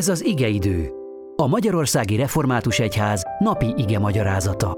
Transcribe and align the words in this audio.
Ez 0.00 0.08
az 0.08 0.24
igeidő, 0.24 0.90
a 1.36 1.46
Magyarországi 1.46 2.16
Református 2.16 2.78
Egyház 2.78 3.22
napi 3.38 3.74
ige 3.76 3.98
magyarázata. 3.98 4.76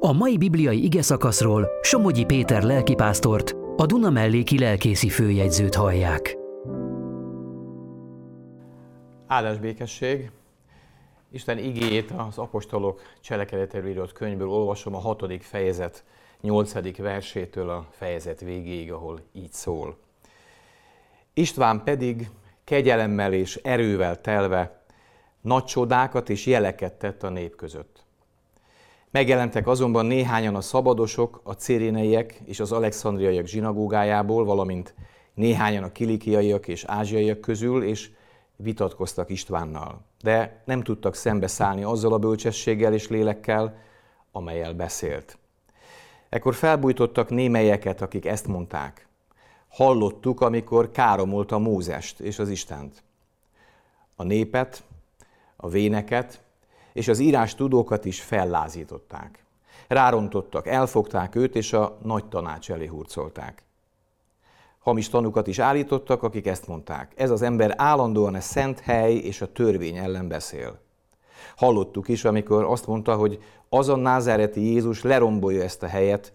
A 0.00 0.12
mai 0.12 0.38
bibliai 0.38 0.84
ige 0.84 1.02
szakaszról 1.02 1.68
Somogyi 1.82 2.24
Péter 2.24 2.62
lelkipásztort, 2.62 3.54
a 3.76 3.86
Duna 3.86 4.10
melléki 4.10 4.58
lelkészi 4.58 5.08
főjegyzőt 5.08 5.74
hallják. 5.74 6.36
Áldás 9.26 9.58
békesség! 9.58 10.30
Isten 11.32 11.58
igéjét 11.58 12.10
az 12.10 12.38
apostolok 12.38 13.00
cselekedetéről 13.20 13.90
írott 13.90 14.12
könyvből 14.12 14.48
olvasom 14.48 14.94
a 14.94 15.00
hatodik 15.00 15.42
fejezet 15.42 16.04
nyolcadik 16.40 16.96
versétől 16.96 17.70
a 17.70 17.86
fejezet 17.90 18.40
végéig, 18.40 18.92
ahol 18.92 19.20
így 19.32 19.52
szól. 19.52 19.96
István 21.34 21.82
pedig 21.84 22.30
kegyelemmel 22.64 23.32
és 23.32 23.56
erővel 23.56 24.20
telve 24.20 24.82
nagy 25.40 25.64
csodákat 25.64 26.28
és 26.30 26.46
jeleket 26.46 26.92
tett 26.92 27.22
a 27.22 27.28
nép 27.28 27.56
között. 27.56 28.04
Megjelentek 29.10 29.66
azonban 29.66 30.06
néhányan 30.06 30.54
a 30.54 30.60
szabadosok, 30.60 31.40
a 31.44 31.52
céréneiek 31.52 32.40
és 32.44 32.60
az 32.60 32.72
alexandriaiak 32.72 33.46
zsinagógájából, 33.46 34.44
valamint 34.44 34.94
néhányan 35.34 35.82
a 35.82 35.92
kilikiaiak 35.92 36.68
és 36.68 36.84
ázsiaiak 36.84 37.40
közül, 37.40 37.84
és 37.84 38.10
vitatkoztak 38.56 39.30
Istvánnal. 39.30 40.00
De 40.22 40.62
nem 40.64 40.82
tudtak 40.82 41.14
szembeszállni 41.14 41.82
azzal 41.82 42.12
a 42.12 42.18
bölcsességgel 42.18 42.92
és 42.92 43.08
lélekkel, 43.08 43.76
amelyel 44.32 44.72
beszélt. 44.72 45.38
Ekkor 46.28 46.54
felbújtottak 46.54 47.30
némelyeket, 47.30 48.00
akik 48.00 48.26
ezt 48.26 48.46
mondták. 48.46 49.06
Hallottuk, 49.72 50.40
amikor 50.40 50.90
káromolta 50.90 51.58
Mózest 51.58 52.20
és 52.20 52.38
az 52.38 52.48
Istent. 52.48 53.02
A 54.16 54.22
népet, 54.22 54.82
a 55.56 55.68
véneket 55.68 56.42
és 56.92 57.08
az 57.08 57.18
írás 57.18 57.54
tudókat 57.54 58.04
is 58.04 58.22
fellázították. 58.22 59.44
Rárontottak, 59.88 60.66
elfogták 60.66 61.34
őt, 61.34 61.56
és 61.56 61.72
a 61.72 61.98
nagy 62.02 62.24
tanács 62.24 62.70
elé 62.70 62.86
hurcolták. 62.86 63.62
Hamis 64.78 65.08
tanukat 65.08 65.46
is 65.46 65.58
állítottak, 65.58 66.22
akik 66.22 66.46
ezt 66.46 66.66
mondták. 66.66 67.12
Ez 67.16 67.30
az 67.30 67.42
ember 67.42 67.74
állandóan 67.76 68.34
a 68.34 68.40
szent 68.40 68.80
hely 68.80 69.14
és 69.14 69.40
a 69.40 69.52
törvény 69.52 69.96
ellen 69.96 70.28
beszél. 70.28 70.78
Hallottuk 71.56 72.08
is, 72.08 72.24
amikor 72.24 72.64
azt 72.64 72.86
mondta, 72.86 73.16
hogy 73.16 73.42
az 73.68 73.88
a 73.88 73.96
názáreti 73.96 74.60
Jézus 74.60 75.02
lerombolja 75.02 75.62
ezt 75.62 75.82
a 75.82 75.86
helyet, 75.86 76.32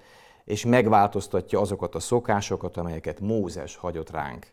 és 0.47 0.65
megváltoztatja 0.65 1.59
azokat 1.59 1.95
a 1.95 1.99
szokásokat, 1.99 2.77
amelyeket 2.77 3.19
Mózes 3.19 3.75
hagyott 3.75 4.09
ránk. 4.09 4.47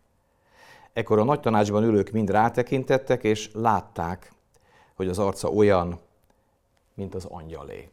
Ekkor 0.93 1.19
a 1.19 1.25
nagy 1.25 1.41
tanácsban 1.41 1.83
ülők 1.83 2.11
mind 2.11 2.31
rátekintettek, 2.31 3.25
és 3.25 3.51
látták, 3.53 4.33
hogy 4.95 5.09
az 5.09 5.19
arca 5.19 5.49
olyan, 5.49 6.01
mint 6.95 7.15
az 7.15 7.25
angyalé. 7.25 7.89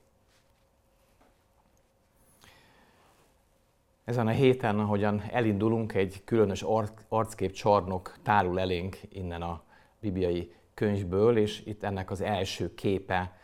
Ezen 4.06 4.28
a 4.28 4.32
héten, 4.32 4.80
ahogyan 4.80 5.24
elindulunk, 5.32 5.94
egy 5.94 6.22
különös 6.26 6.66
arckép 7.10 7.52
csarnok 7.52 8.18
tárul 8.24 8.60
elénk 8.60 9.00
innen 9.10 9.42
a 9.42 9.62
bibliai 10.00 10.54
könyvből, 10.74 11.38
és 11.38 11.62
itt 11.66 11.84
ennek 11.84 12.12
az 12.12 12.22
első 12.22 12.74
képe 12.74 13.38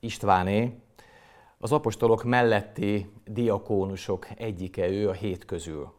Istváné, 0.00 0.80
az 1.62 1.72
apostolok 1.72 2.24
melletti 2.24 3.10
diakónusok 3.24 4.26
egyike 4.36 4.88
ő 4.88 5.08
a 5.08 5.12
hét 5.12 5.44
közül. 5.44 5.92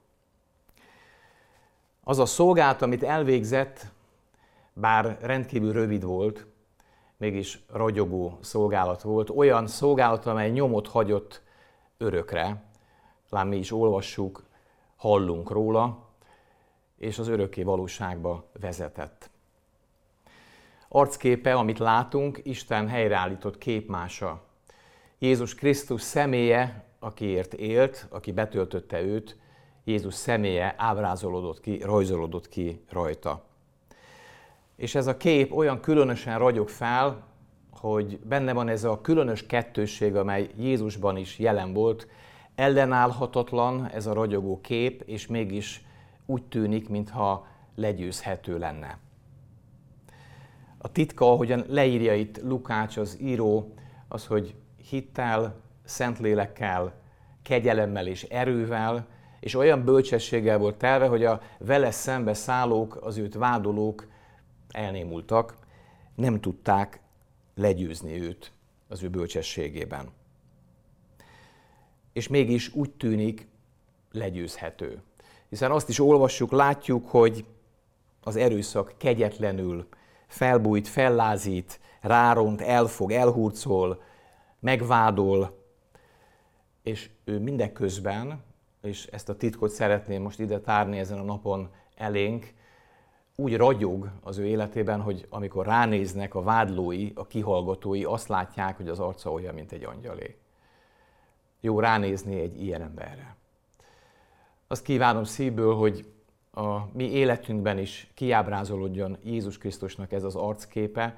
Az 2.04 2.20
a 2.20 2.26
szolgálat, 2.26 2.82
amit 2.82 3.04
elvégzett, 3.04 3.92
bár 4.74 5.18
rendkívül 5.22 5.72
rövid 5.72 6.04
volt, 6.04 6.46
mégis 7.18 7.64
ragyogó 7.72 8.38
szolgálat 8.42 9.02
volt, 9.02 9.30
olyan 9.30 9.68
szolgálat, 9.68 10.26
amely 10.26 10.50
nyomot 10.52 10.88
hagyott 10.88 11.42
örökre, 11.98 12.64
lám 13.30 13.48
mi 13.48 13.58
is 13.58 13.72
olvassuk, 13.72 14.44
hallunk 14.96 15.52
róla, 15.52 16.10
és 16.98 17.20
az 17.20 17.28
örökké 17.28 17.64
valóságba 17.64 18.50
vezetett. 18.60 19.30
Arcképe, 20.88 21.54
amit 21.54 21.80
látunk, 21.80 22.40
Isten 22.44 22.88
helyreállított 22.88 23.58
képmása. 23.58 24.52
Jézus 25.24 25.56
Krisztus 25.56 26.02
személye, 26.02 26.84
akiért 27.00 27.54
élt, 27.54 28.08
aki 28.10 28.32
betöltötte 28.32 29.02
őt, 29.02 29.38
Jézus 29.84 30.14
személye 30.14 30.76
ábrázolódott 30.78 31.60
ki, 31.60 31.78
rajzolódott 31.84 32.50
ki 32.50 32.84
rajta. 32.90 33.44
És 34.76 34.96
ez 34.96 35.08
a 35.08 35.18
kép 35.18 35.54
olyan 35.54 35.80
különösen 35.80 36.38
ragyog 36.38 36.70
fel, 36.70 37.24
hogy 37.72 38.20
benne 38.20 38.54
van 38.54 38.68
ez 38.68 38.84
a 38.84 39.02
különös 39.02 39.46
kettősség, 39.46 40.16
amely 40.16 40.50
Jézusban 40.58 41.18
is 41.18 41.40
jelen 41.40 41.74
volt, 41.74 42.08
ellenállhatatlan 42.56 43.90
ez 43.90 44.06
a 44.06 44.14
ragyogó 44.14 44.62
kép, 44.62 45.02
és 45.06 45.28
mégis 45.28 45.86
úgy 46.26 46.44
tűnik, 46.44 46.90
mintha 46.90 47.48
legyőzhető 47.76 48.58
lenne. 48.58 48.98
A 50.78 50.92
titka, 50.92 51.32
ahogyan 51.32 51.64
leírja 51.68 52.16
itt 52.16 52.42
Lukács, 52.42 52.98
az 52.98 53.18
író, 53.22 53.74
az, 54.08 54.26
hogy 54.26 54.56
hittel, 54.90 55.56
szentlélekkel, 55.84 56.94
kegyelemmel 57.42 58.08
és 58.08 58.24
erővel, 58.24 59.08
és 59.40 59.56
olyan 59.56 59.84
bölcsességgel 59.84 60.58
volt 60.58 60.76
telve, 60.76 61.08
hogy 61.08 61.26
a 61.26 61.42
vele 61.58 61.92
szembe 61.92 62.34
szállók, 62.34 62.96
az 63.02 63.18
őt 63.18 63.34
vádolók 63.34 64.08
elnémultak, 64.70 65.56
nem 66.16 66.42
tudták 66.42 67.00
legyőzni 67.56 68.22
őt 68.22 68.52
az 68.88 69.04
ő 69.04 69.10
bölcsességében. 69.10 70.10
És 72.14 72.28
mégis 72.28 72.74
úgy 72.74 72.90
tűnik 72.92 73.48
legyőzhető. 74.12 75.02
Hiszen 75.50 75.72
azt 75.72 75.90
is 75.90 76.00
olvassuk, 76.00 76.52
látjuk, 76.52 77.10
hogy 77.10 77.46
az 78.24 78.36
erőszak 78.36 78.94
kegyetlenül 78.98 79.88
felbújt, 80.28 80.88
fellázít, 80.88 81.80
ráront, 82.02 82.62
elfog, 82.62 83.12
elhurcol, 83.12 84.02
megvádol, 84.64 85.62
és 86.82 87.10
ő 87.24 87.40
mindeközben, 87.40 88.44
és 88.82 89.06
ezt 89.06 89.30
a 89.30 89.36
titkot 89.36 89.70
szeretném 89.70 90.22
most 90.22 90.40
ide 90.40 90.60
tárni 90.60 91.00
ezen 91.00 91.20
a 91.20 91.24
napon 91.24 91.70
elénk, 91.96 92.54
úgy 93.36 93.58
ragyog 93.58 94.12
az 94.22 94.38
ő 94.38 94.46
életében, 94.46 95.02
hogy 95.02 95.26
amikor 95.30 95.66
ránéznek 95.66 96.36
a 96.36 96.42
vádlói, 96.42 97.12
a 97.16 97.28
kihallgatói, 97.28 98.04
azt 98.04 98.28
látják, 98.28 98.78
hogy 98.78 98.88
az 98.88 99.00
arca 99.00 99.32
olyan, 99.32 99.54
mint 99.54 99.72
egy 99.72 99.84
angyalé. 99.84 100.38
Jó 101.60 101.80
ránézni 101.80 102.40
egy 102.40 102.64
ilyen 102.64 102.82
emberre. 102.82 103.36
Azt 104.68 104.84
kívánom 104.84 105.24
szívből, 105.24 105.76
hogy 105.76 106.12
a 106.52 106.78
mi 106.94 107.12
életünkben 107.12 107.78
is 107.78 108.12
kiábrázolódjon 108.14 109.18
Jézus 109.24 109.58
Krisztusnak 109.58 110.12
ez 110.12 110.24
az 110.24 110.36
arcképe, 110.36 111.18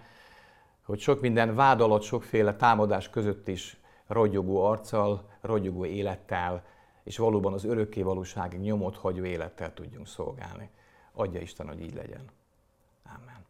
hogy 0.85 0.99
sok 0.99 1.21
minden 1.21 1.55
vád 1.55 1.81
alatt, 1.81 2.01
sokféle 2.01 2.55
támadás 2.55 3.09
között 3.09 3.47
is 3.47 3.77
ragyogó 4.07 4.63
arccal, 4.65 5.29
ragyogó 5.41 5.85
élettel, 5.85 6.63
és 7.03 7.17
valóban 7.17 7.53
az 7.53 7.63
örökké 7.63 8.01
valóságig 8.01 8.59
nyomot 8.59 8.95
hagyó 8.95 9.23
élettel 9.23 9.73
tudjunk 9.73 10.07
szolgálni. 10.07 10.69
Adja 11.13 11.41
Isten, 11.41 11.67
hogy 11.67 11.81
így 11.81 11.93
legyen. 11.93 12.25
Amen. 13.03 13.45